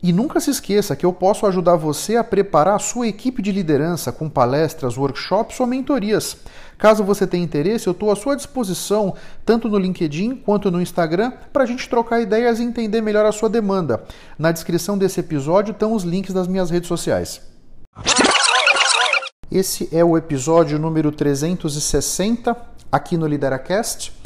E 0.00 0.12
nunca 0.12 0.38
se 0.38 0.50
esqueça 0.50 0.94
que 0.94 1.04
eu 1.04 1.12
posso 1.12 1.44
ajudar 1.44 1.74
você 1.74 2.16
a 2.16 2.22
preparar 2.22 2.76
a 2.76 2.78
sua 2.78 3.08
equipe 3.08 3.42
de 3.42 3.50
liderança 3.50 4.12
com 4.12 4.28
palestras, 4.28 4.96
workshops 4.96 5.58
ou 5.58 5.66
mentorias. 5.66 6.36
Caso 6.78 7.02
você 7.02 7.26
tenha 7.26 7.42
interesse, 7.42 7.88
eu 7.88 7.92
estou 7.92 8.12
à 8.12 8.14
sua 8.14 8.36
disposição, 8.36 9.14
tanto 9.44 9.68
no 9.68 9.76
LinkedIn 9.76 10.36
quanto 10.36 10.70
no 10.70 10.80
Instagram, 10.80 11.32
para 11.52 11.64
a 11.64 11.66
gente 11.66 11.88
trocar 11.88 12.20
ideias 12.20 12.60
e 12.60 12.62
entender 12.62 13.00
melhor 13.00 13.26
a 13.26 13.32
sua 13.32 13.48
demanda. 13.48 14.04
Na 14.38 14.52
descrição 14.52 14.96
desse 14.96 15.18
episódio 15.18 15.72
estão 15.72 15.92
os 15.92 16.04
links 16.04 16.32
das 16.32 16.46
minhas 16.46 16.70
redes 16.70 16.86
sociais. 16.86 17.40
Esse 19.50 19.88
é 19.90 20.04
o 20.04 20.16
episódio 20.16 20.78
número 20.78 21.10
360 21.10 22.56
aqui 22.92 23.16
no 23.16 23.26
Lideracast. 23.26 24.17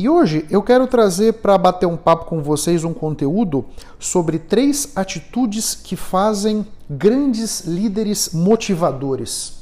E 0.00 0.08
hoje 0.08 0.46
eu 0.48 0.62
quero 0.62 0.86
trazer 0.86 1.34
para 1.34 1.58
bater 1.58 1.84
um 1.84 1.94
papo 1.94 2.24
com 2.24 2.42
vocês 2.42 2.84
um 2.84 2.94
conteúdo 2.94 3.66
sobre 3.98 4.38
três 4.38 4.96
atitudes 4.96 5.74
que 5.74 5.94
fazem 5.94 6.66
grandes 6.88 7.66
líderes 7.66 8.30
motivadores. 8.32 9.58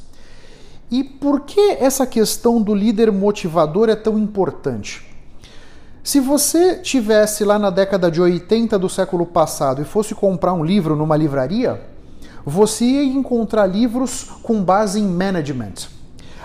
E 0.92 1.02
por 1.02 1.40
que 1.40 1.72
essa 1.80 2.06
questão 2.06 2.62
do 2.62 2.72
líder 2.72 3.10
motivador 3.10 3.88
é 3.88 3.96
tão 3.96 4.16
importante? 4.16 5.04
Se 6.04 6.20
você 6.20 6.76
tivesse 6.76 7.44
lá 7.44 7.58
na 7.58 7.68
década 7.68 8.08
de 8.08 8.20
80 8.20 8.78
do 8.78 8.88
século 8.88 9.26
passado 9.26 9.82
e 9.82 9.84
fosse 9.84 10.14
comprar 10.14 10.52
um 10.52 10.64
livro 10.64 10.94
numa 10.94 11.16
livraria, 11.16 11.82
você 12.46 12.84
ia 12.84 13.02
encontrar 13.02 13.66
livros 13.66 14.22
com 14.44 14.62
base 14.62 15.00
em 15.00 15.04
management, 15.04 15.88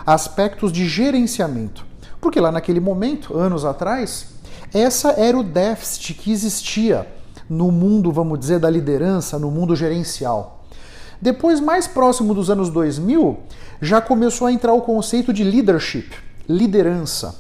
aspectos 0.04 0.72
de 0.72 0.90
gerenciamento. 0.90 1.93
Porque 2.24 2.40
lá 2.40 2.54
naquele 2.54 2.80
momento, 2.80 3.38
anos 3.38 3.66
atrás, 3.66 4.28
essa 4.74 5.10
era 5.10 5.38
o 5.38 5.44
déficit 5.44 6.14
que 6.14 6.32
existia 6.32 7.06
no 7.50 7.70
mundo, 7.70 8.14
vamos 8.14 8.40
dizer, 8.40 8.60
da 8.60 8.70
liderança, 8.70 9.38
no 9.38 9.52
mundo 9.52 9.76
gerencial. 9.76 10.64
Depois, 11.22 11.60
mais 11.60 11.86
próximo 11.86 12.34
dos 12.34 12.50
anos 12.50 12.70
2000, 12.70 13.40
já 13.82 14.00
começou 14.00 14.48
a 14.48 14.54
entrar 14.54 14.74
o 14.74 14.80
conceito 14.80 15.34
de 15.34 15.44
leadership, 15.44 16.12
liderança. 16.48 17.36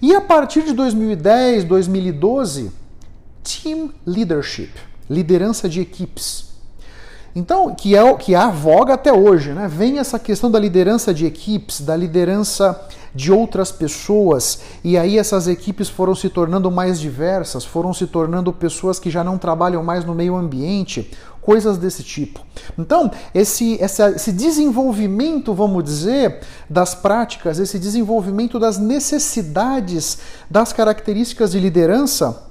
E 0.00 0.14
a 0.14 0.22
partir 0.22 0.62
de 0.62 0.72
2010, 0.72 1.64
2012, 1.64 2.72
team 3.42 3.90
leadership, 4.06 4.70
liderança 5.10 5.68
de 5.68 5.82
equipes. 5.82 6.48
Então, 7.36 7.74
que 7.74 7.94
é 7.94 8.14
que 8.14 8.34
há 8.34 8.48
voga 8.48 8.94
até 8.94 9.12
hoje, 9.12 9.52
né? 9.52 9.68
Vem 9.68 9.98
essa 9.98 10.18
questão 10.18 10.50
da 10.50 10.58
liderança 10.58 11.12
de 11.12 11.26
equipes, 11.26 11.82
da 11.82 11.94
liderança 11.94 12.88
de 13.14 13.32
outras 13.32 13.72
pessoas, 13.72 14.60
e 14.84 14.96
aí 14.96 15.18
essas 15.18 15.48
equipes 15.48 15.88
foram 15.88 16.14
se 16.14 16.28
tornando 16.28 16.70
mais 16.70 17.00
diversas, 17.00 17.64
foram 17.64 17.92
se 17.92 18.06
tornando 18.06 18.52
pessoas 18.52 18.98
que 18.98 19.10
já 19.10 19.24
não 19.24 19.38
trabalham 19.38 19.82
mais 19.82 20.04
no 20.04 20.14
meio 20.14 20.36
ambiente, 20.36 21.10
coisas 21.40 21.78
desse 21.78 22.02
tipo. 22.02 22.40
Então, 22.78 23.10
esse, 23.34 23.78
esse 23.80 24.32
desenvolvimento, 24.32 25.54
vamos 25.54 25.82
dizer, 25.82 26.40
das 26.68 26.94
práticas, 26.94 27.58
esse 27.58 27.78
desenvolvimento 27.78 28.58
das 28.58 28.78
necessidades, 28.78 30.18
das 30.50 30.72
características 30.74 31.52
de 31.52 31.58
liderança, 31.58 32.48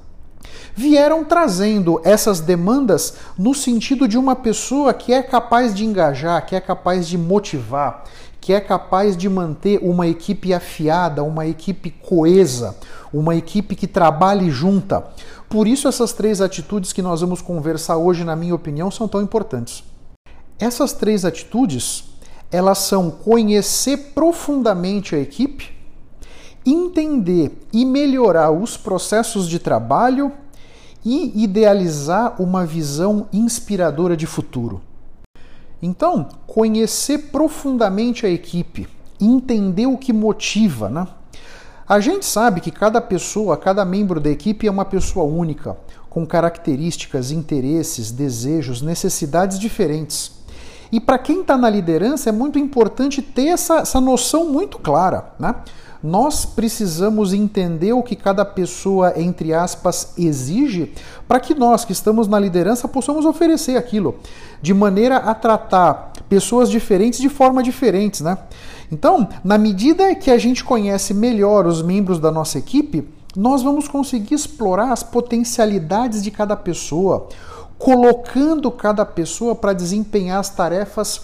vieram 0.77 1.23
trazendo 1.23 1.99
essas 2.03 2.39
demandas 2.39 3.15
no 3.37 3.53
sentido 3.53 4.07
de 4.07 4.15
uma 4.15 4.35
pessoa 4.35 4.93
que 4.93 5.11
é 5.11 5.23
capaz 5.23 5.73
de 5.73 5.83
engajar, 5.83 6.45
que 6.45 6.55
é 6.55 6.61
capaz 6.61 7.07
de 7.07 7.17
motivar, 7.17 8.03
que 8.47 8.53
é 8.53 8.61
capaz 8.61 9.17
de 9.17 9.27
manter 9.27 9.77
uma 9.83 10.07
equipe 10.07 10.53
afiada, 10.53 11.21
uma 11.21 11.45
equipe 11.45 11.91
coesa, 11.91 12.77
uma 13.11 13.35
equipe 13.35 13.75
que 13.75 13.85
trabalhe 13.85 14.49
junta. 14.49 15.05
Por 15.49 15.67
isso, 15.67 15.85
essas 15.85 16.13
três 16.13 16.39
atitudes 16.39 16.93
que 16.93 17.01
nós 17.01 17.19
vamos 17.19 17.41
conversar 17.41 17.97
hoje, 17.97 18.23
na 18.23 18.37
minha 18.37 18.55
opinião, 18.55 18.89
são 18.89 19.05
tão 19.05 19.21
importantes. 19.21 19.83
Essas 20.57 20.93
três 20.93 21.25
atitudes, 21.25 22.05
elas 22.49 22.77
são 22.77 23.11
conhecer 23.11 24.13
profundamente 24.15 25.13
a 25.13 25.19
equipe, 25.19 25.69
entender 26.65 27.51
e 27.73 27.83
melhorar 27.83 28.51
os 28.51 28.77
processos 28.77 29.49
de 29.49 29.59
trabalho 29.59 30.31
e 31.03 31.43
idealizar 31.43 32.41
uma 32.41 32.65
visão 32.65 33.27
inspiradora 33.33 34.15
de 34.15 34.25
futuro. 34.25 34.86
Então, 35.81 36.27
conhecer 36.45 37.29
profundamente 37.31 38.25
a 38.25 38.29
equipe, 38.29 38.87
entender 39.19 39.85
o 39.85 39.97
que 39.97 40.11
motiva, 40.11 40.89
né? 40.89 41.07
A 41.87 41.99
gente 41.99 42.25
sabe 42.25 42.59
que 42.59 42.69
cada 42.71 42.99
pessoa, 42.99 43.55
cada 43.55 43.85
membro 43.85 44.19
da 44.19 44.29
equipe 44.29 44.67
é 44.67 44.71
uma 44.71 44.83
pessoa 44.83 45.25
única, 45.25 45.77
com 46.09 46.25
características, 46.25 47.31
interesses, 47.31 48.11
desejos, 48.11 48.81
necessidades 48.81 49.57
diferentes. 49.57 50.36
E 50.91 50.99
para 50.99 51.17
quem 51.17 51.41
está 51.41 51.57
na 51.57 51.69
liderança 51.69 52.29
é 52.29 52.31
muito 52.31 52.57
importante 52.57 53.21
ter 53.21 53.47
essa, 53.47 53.79
essa 53.79 53.99
noção 53.99 54.49
muito 54.49 54.79
clara, 54.79 55.31
né? 55.39 55.55
nós 56.01 56.45
precisamos 56.45 57.33
entender 57.33 57.93
o 57.93 58.03
que 58.03 58.15
cada 58.15 58.45
pessoa, 58.45 59.13
entre 59.19 59.53
aspas, 59.53 60.13
exige 60.17 60.93
para 61.27 61.39
que 61.39 61.53
nós 61.53 61.83
que 61.83 61.91
estamos 61.91 62.27
na 62.27 62.39
liderança 62.39 62.87
possamos 62.87 63.25
oferecer 63.25 63.77
aquilo, 63.77 64.15
de 64.61 64.73
maneira 64.73 65.17
a 65.17 65.33
tratar 65.33 66.13
pessoas 66.29 66.69
diferentes 66.69 67.19
de 67.19 67.29
forma 67.29 67.63
diferentes, 67.63 68.21
né? 68.21 68.37
Então, 68.91 69.27
na 69.43 69.57
medida 69.57 70.15
que 70.15 70.31
a 70.31 70.37
gente 70.37 70.63
conhece 70.63 71.13
melhor 71.13 71.65
os 71.65 71.81
membros 71.81 72.19
da 72.19 72.31
nossa 72.31 72.57
equipe, 72.57 73.07
nós 73.35 73.61
vamos 73.61 73.87
conseguir 73.87 74.33
explorar 74.33 74.91
as 74.91 75.03
potencialidades 75.03 76.23
de 76.23 76.31
cada 76.31 76.55
pessoa, 76.55 77.27
colocando 77.77 78.71
cada 78.71 79.05
pessoa 79.05 79.55
para 79.55 79.73
desempenhar 79.73 80.39
as 80.39 80.49
tarefas 80.49 81.21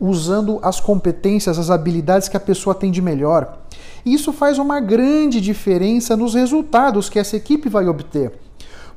usando 0.00 0.58
as 0.62 0.80
competências, 0.80 1.58
as 1.58 1.70
habilidades 1.70 2.28
que 2.28 2.36
a 2.36 2.40
pessoa 2.40 2.74
tem 2.74 2.90
de 2.90 3.02
melhor. 3.02 3.58
Isso 4.04 4.32
faz 4.32 4.58
uma 4.58 4.80
grande 4.80 5.40
diferença 5.40 6.16
nos 6.16 6.34
resultados 6.34 7.10
que 7.10 7.18
essa 7.18 7.36
equipe 7.36 7.68
vai 7.68 7.86
obter. 7.86 8.32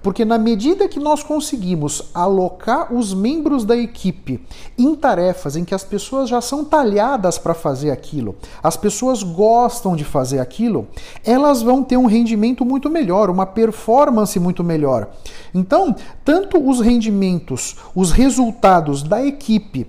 Porque 0.03 0.25
na 0.25 0.37
medida 0.37 0.89
que 0.89 0.99
nós 0.99 1.23
conseguimos 1.23 2.03
alocar 2.13 2.93
os 2.93 3.13
membros 3.13 3.63
da 3.63 3.75
equipe 3.75 4.45
em 4.77 4.93
tarefas 4.93 5.55
em 5.55 5.63
que 5.63 5.73
as 5.73 5.83
pessoas 5.83 6.29
já 6.29 6.41
são 6.41 6.65
talhadas 6.65 7.37
para 7.37 7.53
fazer 7.53 7.89
aquilo, 7.89 8.35
as 8.61 8.75
pessoas 8.75 9.23
gostam 9.23 9.95
de 9.95 10.03
fazer 10.03 10.39
aquilo, 10.39 10.87
elas 11.23 11.61
vão 11.61 11.81
ter 11.81 11.95
um 11.95 12.05
rendimento 12.05 12.65
muito 12.65 12.89
melhor, 12.89 13.29
uma 13.29 13.45
performance 13.45 14.37
muito 14.39 14.61
melhor. 14.61 15.09
Então, 15.53 15.95
tanto 16.25 16.61
os 16.61 16.81
rendimentos, 16.81 17.77
os 17.95 18.11
resultados 18.11 19.03
da 19.03 19.25
equipe, 19.25 19.87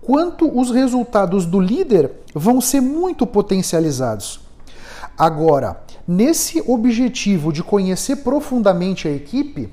quanto 0.00 0.48
os 0.56 0.70
resultados 0.70 1.44
do 1.44 1.58
líder 1.58 2.12
vão 2.32 2.60
ser 2.60 2.80
muito 2.80 3.26
potencializados. 3.26 4.38
Agora, 5.18 5.80
nesse 6.06 6.62
objetivo 6.66 7.52
de 7.52 7.62
conhecer 7.62 8.16
profundamente 8.16 9.08
a 9.08 9.10
equipe, 9.10 9.68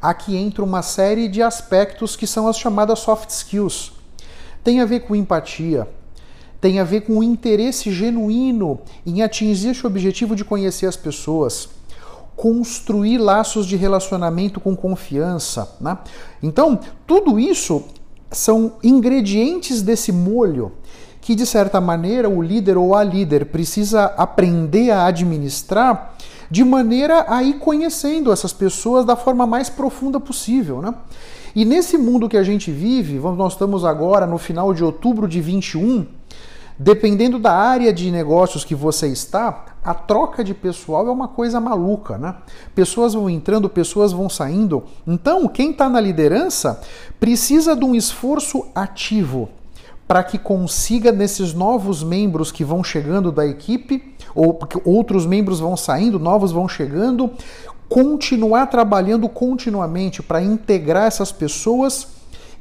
aqui 0.00 0.36
entra 0.36 0.64
uma 0.64 0.82
série 0.82 1.28
de 1.28 1.42
aspectos 1.42 2.16
que 2.16 2.26
são 2.26 2.48
as 2.48 2.58
chamadas 2.58 2.98
soft 2.98 3.30
skills. 3.30 3.92
Tem 4.64 4.80
a 4.80 4.84
ver 4.84 5.00
com 5.00 5.14
empatia, 5.14 5.88
tem 6.60 6.80
a 6.80 6.84
ver 6.84 7.02
com 7.02 7.18
o 7.18 7.22
interesse 7.22 7.92
genuíno 7.92 8.80
em 9.06 9.22
atingir 9.22 9.70
esse 9.70 9.86
objetivo 9.86 10.34
de 10.34 10.44
conhecer 10.44 10.86
as 10.86 10.96
pessoas, 10.96 11.68
construir 12.34 13.18
laços 13.18 13.66
de 13.66 13.76
relacionamento 13.76 14.60
com 14.60 14.76
confiança. 14.76 15.76
Né? 15.80 15.96
Então, 16.42 16.78
tudo 17.06 17.38
isso 17.38 17.84
são 18.30 18.74
ingredientes 18.82 19.82
desse 19.82 20.12
molho 20.12 20.72
que 21.20 21.34
de 21.34 21.44
certa 21.44 21.80
maneira 21.80 22.28
o 22.28 22.40
líder 22.40 22.76
ou 22.76 22.94
a 22.94 23.02
líder 23.02 23.46
precisa 23.46 24.04
aprender 24.16 24.90
a 24.90 25.06
administrar 25.06 26.14
de 26.50 26.64
maneira 26.64 27.26
a 27.28 27.42
ir 27.42 27.58
conhecendo 27.58 28.32
essas 28.32 28.52
pessoas 28.52 29.04
da 29.04 29.16
forma 29.16 29.46
mais 29.46 29.68
profunda 29.68 30.18
possível, 30.18 30.80
né? 30.80 30.94
E 31.54 31.64
nesse 31.64 31.98
mundo 31.98 32.28
que 32.28 32.36
a 32.36 32.42
gente 32.42 32.70
vive, 32.70 33.18
nós 33.18 33.54
estamos 33.54 33.84
agora 33.84 34.26
no 34.26 34.38
final 34.38 34.72
de 34.72 34.84
outubro 34.84 35.26
de 35.26 35.40
21, 35.40 36.06
dependendo 36.78 37.38
da 37.38 37.52
área 37.52 37.92
de 37.92 38.10
negócios 38.10 38.64
que 38.64 38.74
você 38.74 39.08
está, 39.08 39.64
a 39.84 39.94
troca 39.94 40.44
de 40.44 40.54
pessoal 40.54 41.08
é 41.08 41.10
uma 41.10 41.28
coisa 41.28 41.60
maluca, 41.60 42.16
né? 42.16 42.36
Pessoas 42.74 43.14
vão 43.14 43.28
entrando, 43.28 43.68
pessoas 43.68 44.12
vão 44.12 44.28
saindo. 44.28 44.84
Então, 45.06 45.48
quem 45.48 45.70
está 45.70 45.88
na 45.88 46.00
liderança 46.00 46.80
precisa 47.18 47.74
de 47.74 47.84
um 47.84 47.94
esforço 47.94 48.66
ativo 48.74 49.48
para 50.08 50.24
que 50.24 50.38
consiga, 50.38 51.12
nesses 51.12 51.52
novos 51.52 52.02
membros 52.02 52.50
que 52.50 52.64
vão 52.64 52.82
chegando 52.82 53.30
da 53.30 53.46
equipe, 53.46 54.16
ou 54.34 54.54
porque 54.54 54.80
outros 54.82 55.26
membros 55.26 55.60
vão 55.60 55.76
saindo, 55.76 56.18
novos 56.18 56.50
vão 56.50 56.66
chegando, 56.66 57.30
continuar 57.90 58.66
trabalhando 58.66 59.28
continuamente 59.28 60.22
para 60.22 60.42
integrar 60.42 61.04
essas 61.04 61.30
pessoas 61.30 62.08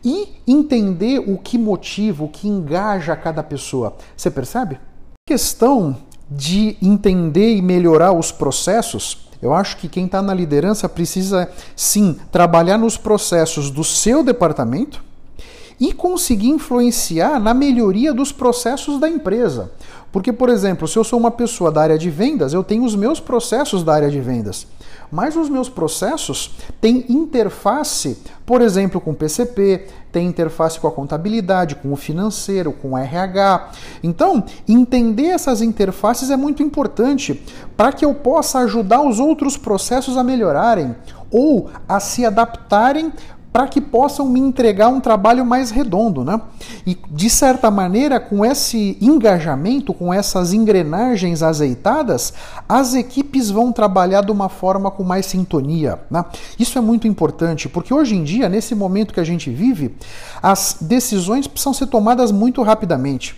e 0.04 0.28
entender 0.46 1.20
o 1.20 1.38
que 1.38 1.58
motiva, 1.58 2.26
o 2.26 2.30
que 2.30 2.50
engaja 2.50 3.16
cada 3.16 3.42
pessoa. 3.42 3.96
Você 4.16 4.30
percebe? 4.30 4.78
Questão 5.26 5.96
de 6.30 6.76
entender 6.82 7.56
e 7.56 7.62
melhorar 7.62 8.12
os 8.12 8.30
processos, 8.30 9.30
eu 9.42 9.54
acho 9.54 9.78
que 9.78 9.88
quem 9.88 10.06
está 10.06 10.22
na 10.22 10.34
liderança 10.34 10.90
precisa 10.90 11.50
sim 11.78 12.18
trabalhar 12.30 12.78
nos 12.78 12.98
processos 12.98 13.72
do 13.72 13.86
seu 13.86 14.22
departamento 14.22 15.07
e 15.80 15.94
conseguir 15.94 16.50
influenciar 16.50 17.40
na 17.40 17.54
melhoria 17.54 18.14
dos 18.14 18.32
processos 18.32 19.00
da 19.00 19.08
empresa. 19.10 19.72
Porque, 20.12 20.34
por 20.34 20.50
exemplo, 20.50 20.88
se 20.88 20.98
eu 20.98 21.04
sou 21.04 21.20
uma 21.20 21.32
pessoa 21.32 21.72
da 21.72 21.82
área 21.82 21.98
de 21.98 22.10
vendas, 22.10 22.54
eu 22.54 22.64
tenho 22.64 22.84
os 22.84 22.96
meus 22.96 23.20
processos 23.20 23.84
da 23.84 23.94
área 23.94 24.10
de 24.10 24.20
vendas. 24.20 24.66
Mas 25.12 25.36
os 25.36 25.50
meus 25.50 25.70
processos 25.70 26.56
têm 26.82 27.06
interface, 27.08 28.18
por 28.46 28.62
exemplo, 28.62 29.00
com 29.00 29.12
o 29.12 29.16
PCP, 29.16 29.86
tem 30.12 30.28
interface 30.28 30.80
com 30.80 30.88
a 30.88 30.92
contabilidade, 30.92 31.76
com 31.76 31.94
o 31.94 31.96
financeiro, 31.96 32.74
com 32.74 32.92
o 32.92 32.98
RH. 32.98 33.72
Então, 34.04 34.44
entender 34.68 35.28
essas 35.28 35.62
interfaces 35.62 36.30
é 36.30 36.36
muito 36.36 36.64
importante 36.64 37.42
para 37.76 37.94
que 37.94 38.04
eu 38.04 38.14
possa 38.16 38.60
ajudar 38.60 39.02
os 39.02 39.20
outros 39.20 39.56
processos 39.56 40.18
a 40.18 40.24
melhorarem 40.24 40.96
ou 41.32 41.70
a 41.88 42.00
se 42.00 42.26
adaptarem 42.26 43.12
para 43.58 43.68
que 43.68 43.82
possam 43.82 44.30
me 44.30 44.40
entregar 44.40 44.88
um 44.88 45.00
trabalho 45.00 45.44
mais 45.44 45.72
redondo, 45.72 46.24
né? 46.24 46.40
E 46.86 46.96
de 47.10 47.28
certa 47.28 47.72
maneira, 47.72 48.20
com 48.20 48.46
esse 48.46 48.96
engajamento, 49.02 49.96
com 49.96 50.14
essas 50.14 50.54
engrenagens 50.54 51.42
azeitadas, 51.42 52.36
as 52.70 52.94
equipes 52.94 53.50
vão 53.50 53.72
trabalhar 53.72 54.22
de 54.22 54.32
uma 54.32 54.48
forma 54.48 54.92
com 54.92 55.04
mais 55.04 55.26
sintonia, 55.26 56.00
né? 56.08 56.24
Isso 56.60 56.78
é 56.78 56.82
muito 56.82 57.08
importante, 57.08 57.68
porque 57.68 57.92
hoje 57.92 58.16
em 58.16 58.24
dia, 58.24 58.48
nesse 58.48 58.76
momento 58.76 59.12
que 59.12 59.20
a 59.20 59.24
gente 59.24 59.50
vive, 59.50 59.96
as 60.40 60.78
decisões 60.80 61.48
precisam 61.48 61.74
ser 61.74 61.88
tomadas 61.88 62.32
muito 62.32 62.62
rapidamente. 62.62 63.36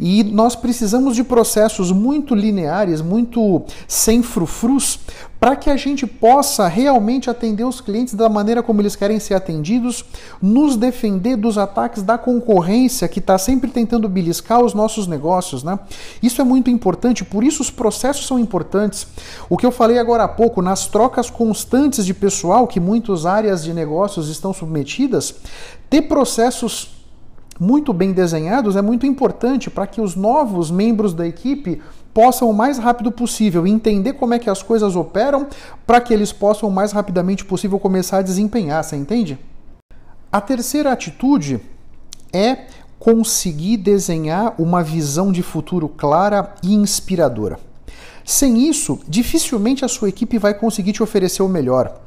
E 0.00 0.22
nós 0.22 0.54
precisamos 0.54 1.16
de 1.16 1.24
processos 1.24 1.90
muito 1.90 2.34
lineares, 2.34 3.00
muito 3.00 3.62
sem 3.86 4.22
frufrus, 4.22 5.00
para 5.40 5.54
que 5.54 5.70
a 5.70 5.76
gente 5.76 6.06
possa 6.06 6.66
realmente 6.66 7.30
atender 7.30 7.64
os 7.64 7.80
clientes 7.80 8.14
da 8.14 8.28
maneira 8.28 8.62
como 8.62 8.80
eles 8.80 8.96
querem 8.96 9.20
ser 9.20 9.34
atendidos, 9.34 10.04
nos 10.42 10.76
defender 10.76 11.36
dos 11.36 11.56
ataques 11.56 12.02
da 12.02 12.18
concorrência 12.18 13.06
que 13.06 13.20
está 13.20 13.38
sempre 13.38 13.70
tentando 13.70 14.08
beliscar 14.08 14.60
os 14.60 14.74
nossos 14.74 15.06
negócios. 15.06 15.62
Né? 15.62 15.78
Isso 16.22 16.40
é 16.40 16.44
muito 16.44 16.70
importante, 16.70 17.24
por 17.24 17.44
isso 17.44 17.62
os 17.62 17.70
processos 17.70 18.26
são 18.26 18.38
importantes. 18.38 19.06
O 19.48 19.56
que 19.56 19.64
eu 19.64 19.70
falei 19.70 19.98
agora 19.98 20.24
há 20.24 20.28
pouco, 20.28 20.60
nas 20.60 20.86
trocas 20.86 21.30
constantes 21.30 22.04
de 22.04 22.14
pessoal 22.14 22.66
que 22.66 22.80
muitas 22.80 23.24
áreas 23.24 23.62
de 23.62 23.72
negócios 23.72 24.28
estão 24.28 24.52
submetidas, 24.52 25.34
ter 25.88 26.02
processos 26.02 26.97
muito 27.58 27.92
bem 27.92 28.12
desenhados 28.12 28.76
é 28.76 28.82
muito 28.82 29.06
importante 29.06 29.68
para 29.68 29.86
que 29.86 30.00
os 30.00 30.14
novos 30.14 30.70
membros 30.70 31.12
da 31.12 31.26
equipe 31.26 31.80
possam 32.14 32.50
o 32.50 32.54
mais 32.54 32.78
rápido 32.78 33.10
possível 33.12 33.66
entender 33.66 34.14
como 34.14 34.34
é 34.34 34.38
que 34.38 34.50
as 34.50 34.62
coisas 34.62 34.96
operam 34.96 35.46
para 35.86 36.00
que 36.00 36.12
eles 36.12 36.32
possam 36.32 36.68
o 36.68 36.72
mais 36.72 36.92
rapidamente 36.92 37.44
possível 37.44 37.78
começar 37.78 38.18
a 38.18 38.22
desempenhar, 38.22 38.82
você 38.82 38.96
entende? 38.96 39.38
A 40.30 40.40
terceira 40.40 40.92
atitude 40.92 41.60
é 42.32 42.66
conseguir 42.98 43.76
desenhar 43.76 44.54
uma 44.58 44.82
visão 44.82 45.32
de 45.32 45.42
futuro 45.42 45.88
clara 45.88 46.54
e 46.62 46.74
inspiradora. 46.74 47.58
Sem 48.24 48.68
isso, 48.68 48.98
dificilmente 49.08 49.84
a 49.84 49.88
sua 49.88 50.08
equipe 50.08 50.36
vai 50.36 50.52
conseguir 50.52 50.92
te 50.92 51.02
oferecer 51.02 51.42
o 51.42 51.48
melhor. 51.48 52.00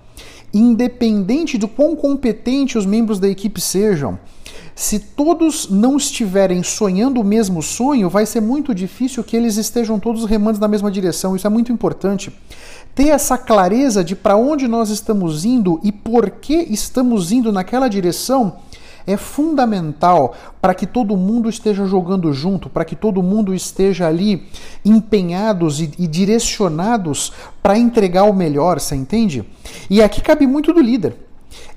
Independente 0.54 1.58
do 1.58 1.68
quão 1.68 1.96
competente 1.96 2.78
os 2.78 2.86
membros 2.86 3.20
da 3.20 3.28
equipe 3.28 3.60
sejam, 3.60 4.20
se 4.82 4.98
todos 4.98 5.70
não 5.70 5.96
estiverem 5.96 6.64
sonhando 6.64 7.22
o 7.22 7.24
mesmo 7.24 7.62
sonho, 7.62 8.10
vai 8.10 8.26
ser 8.26 8.42
muito 8.42 8.74
difícil 8.74 9.24
que 9.24 9.38
eles 9.38 9.56
estejam 9.56 10.00
todos 10.00 10.26
remando 10.26 10.60
na 10.60 10.68
mesma 10.68 10.90
direção. 10.90 11.36
Isso 11.36 11.46
é 11.46 11.50
muito 11.52 11.72
importante. 11.72 12.36
Ter 12.96 13.10
essa 13.10 13.38
clareza 13.38 14.04
de 14.04 14.16
para 14.16 14.36
onde 14.36 14.68
nós 14.68 14.90
estamos 14.90 15.46
indo 15.46 15.80
e 15.84 15.92
por 15.92 16.32
que 16.32 16.56
estamos 16.56 17.32
indo 17.32 17.52
naquela 17.52 17.88
direção 17.88 18.58
é 19.06 19.16
fundamental 19.16 20.36
para 20.60 20.74
que 20.74 20.88
todo 20.88 21.16
mundo 21.16 21.48
esteja 21.48 21.86
jogando 21.86 22.34
junto, 22.34 22.68
para 22.68 22.84
que 22.84 22.96
todo 22.96 23.22
mundo 23.22 23.54
esteja 23.54 24.08
ali 24.08 24.48
empenhados 24.84 25.80
e, 25.80 25.92
e 26.00 26.08
direcionados 26.08 27.32
para 27.62 27.78
entregar 27.78 28.24
o 28.24 28.34
melhor, 28.34 28.80
você 28.80 28.96
entende? 28.96 29.46
E 29.92 30.02
aqui 30.02 30.22
cabe 30.22 30.48
muito 30.48 30.74
do 30.74 30.82
líder. 30.82 31.31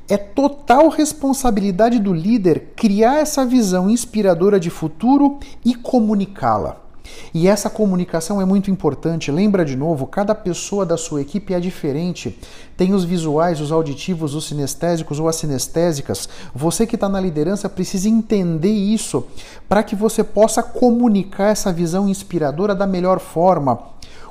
É 0.08 0.16
total 0.16 0.88
responsabilidade 0.88 1.98
do 1.98 2.12
líder 2.12 2.72
criar 2.76 3.20
essa 3.20 3.44
visão 3.44 3.88
inspiradora 3.88 4.60
de 4.60 4.68
futuro 4.68 5.38
e 5.64 5.74
comunicá-la. 5.74 6.84
E 7.32 7.48
essa 7.48 7.68
comunicação 7.68 8.40
é 8.40 8.44
muito 8.44 8.70
importante. 8.70 9.30
Lembra 9.30 9.64
de 9.64 9.76
novo, 9.76 10.06
cada 10.06 10.34
pessoa 10.34 10.86
da 10.86 10.96
sua 10.96 11.20
equipe 11.20 11.52
é 11.52 11.60
diferente. 11.60 12.38
Tem 12.76 12.94
os 12.94 13.04
visuais, 13.04 13.60
os 13.60 13.72
auditivos, 13.72 14.34
os 14.34 14.46
sinestésicos 14.46 15.18
ou 15.18 15.28
as 15.28 15.36
sinestésicas. 15.36 16.28
Você 16.54 16.86
que 16.86 16.96
está 16.96 17.08
na 17.08 17.20
liderança 17.20 17.68
precisa 17.68 18.08
entender 18.08 18.72
isso 18.72 19.26
para 19.68 19.82
que 19.82 19.96
você 19.96 20.22
possa 20.22 20.62
comunicar 20.62 21.50
essa 21.50 21.72
visão 21.72 22.08
inspiradora 22.08 22.74
da 22.74 22.86
melhor 22.86 23.20
forma, 23.20 23.78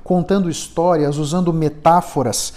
contando 0.03 0.49
histórias, 0.49 1.17
usando 1.17 1.53
metáforas, 1.53 2.53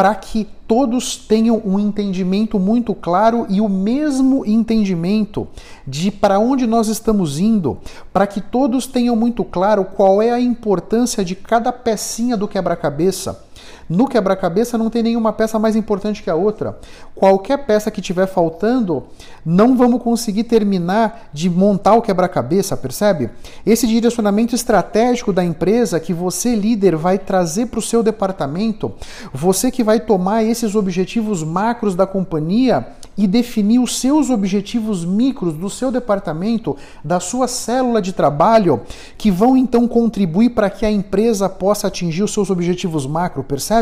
para 0.00 0.14
que 0.14 0.48
todos 0.66 1.14
tenham 1.14 1.60
um 1.62 1.78
entendimento 1.78 2.58
muito 2.58 2.94
claro 2.94 3.44
e 3.50 3.60
o 3.60 3.68
mesmo 3.68 4.46
entendimento 4.46 5.46
de 5.86 6.10
para 6.10 6.38
onde 6.38 6.66
nós 6.66 6.88
estamos 6.88 7.38
indo, 7.38 7.76
para 8.10 8.26
que 8.26 8.40
todos 8.40 8.86
tenham 8.86 9.14
muito 9.14 9.44
claro 9.44 9.84
qual 9.84 10.22
é 10.22 10.30
a 10.30 10.40
importância 10.40 11.22
de 11.22 11.34
cada 11.34 11.70
pecinha 11.70 12.34
do 12.34 12.48
quebra-cabeça 12.48 13.44
no 13.90 14.06
quebra-cabeça 14.06 14.78
não 14.78 14.88
tem 14.88 15.02
nenhuma 15.02 15.32
peça 15.32 15.58
mais 15.58 15.74
importante 15.74 16.22
que 16.22 16.30
a 16.30 16.36
outra. 16.36 16.78
Qualquer 17.12 17.66
peça 17.66 17.90
que 17.90 18.00
tiver 18.00 18.28
faltando, 18.28 19.02
não 19.44 19.76
vamos 19.76 20.00
conseguir 20.00 20.44
terminar 20.44 21.28
de 21.32 21.50
montar 21.50 21.94
o 21.94 22.02
quebra-cabeça, 22.02 22.76
percebe? 22.76 23.30
Esse 23.66 23.88
direcionamento 23.88 24.54
estratégico 24.54 25.32
da 25.32 25.44
empresa 25.44 25.98
que 25.98 26.14
você, 26.14 26.54
líder, 26.54 26.94
vai 26.94 27.18
trazer 27.18 27.66
para 27.66 27.80
o 27.80 27.82
seu 27.82 28.00
departamento, 28.00 28.92
você 29.34 29.72
que 29.72 29.82
vai 29.82 29.98
tomar 29.98 30.44
esses 30.44 30.76
objetivos 30.76 31.42
macros 31.42 31.96
da 31.96 32.06
companhia 32.06 32.86
e 33.18 33.26
definir 33.26 33.80
os 33.80 33.98
seus 33.98 34.30
objetivos 34.30 35.04
micros 35.04 35.54
do 35.54 35.68
seu 35.68 35.90
departamento, 35.90 36.76
da 37.04 37.18
sua 37.18 37.48
célula 37.48 38.00
de 38.00 38.12
trabalho, 38.12 38.82
que 39.18 39.30
vão 39.30 39.56
então 39.56 39.88
contribuir 39.88 40.50
para 40.50 40.70
que 40.70 40.86
a 40.86 40.90
empresa 40.90 41.48
possa 41.48 41.88
atingir 41.88 42.22
os 42.22 42.32
seus 42.32 42.50
objetivos 42.50 43.04
macro, 43.04 43.42
percebe? 43.42 43.79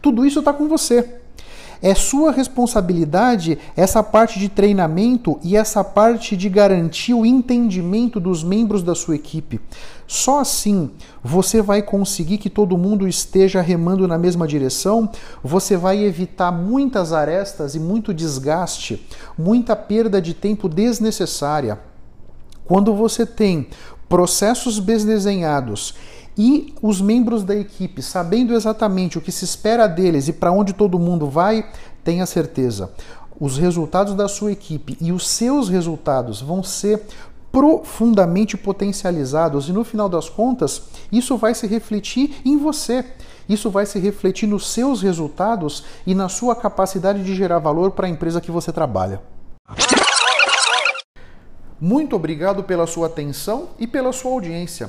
Tudo 0.00 0.24
isso 0.26 0.40
está 0.40 0.52
com 0.52 0.68
você. 0.68 1.22
É 1.84 1.96
sua 1.96 2.30
responsabilidade 2.30 3.58
essa 3.76 4.04
parte 4.04 4.38
de 4.38 4.48
treinamento 4.48 5.40
e 5.42 5.56
essa 5.56 5.82
parte 5.82 6.36
de 6.36 6.48
garantir 6.48 7.12
o 7.12 7.26
entendimento 7.26 8.20
dos 8.20 8.44
membros 8.44 8.84
da 8.84 8.94
sua 8.94 9.16
equipe. 9.16 9.60
Só 10.06 10.38
assim 10.38 10.92
você 11.24 11.60
vai 11.60 11.82
conseguir 11.82 12.38
que 12.38 12.48
todo 12.48 12.78
mundo 12.78 13.08
esteja 13.08 13.60
remando 13.60 14.06
na 14.06 14.16
mesma 14.16 14.46
direção, 14.46 15.10
você 15.42 15.76
vai 15.76 16.04
evitar 16.04 16.52
muitas 16.52 17.12
arestas 17.12 17.74
e 17.74 17.80
muito 17.80 18.14
desgaste, 18.14 19.04
muita 19.36 19.74
perda 19.74 20.22
de 20.22 20.34
tempo 20.34 20.68
desnecessária. 20.68 21.80
Quando 22.64 22.94
você 22.94 23.26
tem 23.26 23.66
processos 24.08 24.78
bem 24.78 25.04
desenhados 25.04 25.94
e 26.36 26.74
os 26.80 27.00
membros 27.00 27.42
da 27.42 27.54
equipe, 27.54 28.02
sabendo 28.02 28.54
exatamente 28.54 29.18
o 29.18 29.20
que 29.20 29.32
se 29.32 29.44
espera 29.44 29.86
deles 29.86 30.28
e 30.28 30.32
para 30.32 30.52
onde 30.52 30.72
todo 30.72 30.98
mundo 30.98 31.28
vai, 31.28 31.66
tenha 32.02 32.26
certeza, 32.26 32.92
os 33.38 33.58
resultados 33.58 34.14
da 34.14 34.28
sua 34.28 34.52
equipe 34.52 34.96
e 35.00 35.12
os 35.12 35.26
seus 35.26 35.68
resultados 35.68 36.40
vão 36.40 36.62
ser 36.62 37.02
profundamente 37.50 38.56
potencializados 38.56 39.68
e 39.68 39.72
no 39.72 39.84
final 39.84 40.08
das 40.08 40.28
contas, 40.28 40.82
isso 41.12 41.36
vai 41.36 41.54
se 41.54 41.66
refletir 41.66 42.40
em 42.44 42.56
você. 42.56 43.04
Isso 43.48 43.70
vai 43.70 43.84
se 43.84 43.98
refletir 43.98 44.46
nos 44.46 44.68
seus 44.68 45.02
resultados 45.02 45.84
e 46.06 46.14
na 46.14 46.28
sua 46.28 46.54
capacidade 46.56 47.22
de 47.22 47.34
gerar 47.34 47.58
valor 47.58 47.90
para 47.90 48.06
a 48.06 48.10
empresa 48.10 48.40
que 48.40 48.50
você 48.50 48.72
trabalha. 48.72 49.20
Muito 51.80 52.14
obrigado 52.14 52.62
pela 52.62 52.86
sua 52.86 53.08
atenção 53.08 53.70
e 53.78 53.86
pela 53.86 54.12
sua 54.12 54.30
audiência. 54.30 54.88